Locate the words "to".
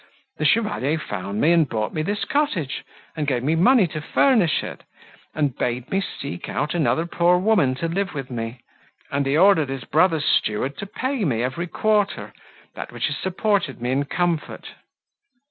3.89-4.01, 7.75-7.87, 10.79-10.87